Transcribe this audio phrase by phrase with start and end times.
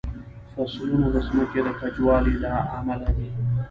[0.55, 3.29] فصلونه د ځمکې د کجوالي له امله دي.